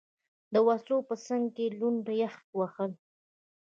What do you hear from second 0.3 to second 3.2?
د وسلو په څنګ کې، لوند، یخ وهلی.